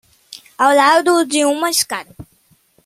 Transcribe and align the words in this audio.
Ao 0.57 0.71
lado 0.75 1.13
de 1.27 1.45
uma 1.45 1.69
escada 1.69 2.15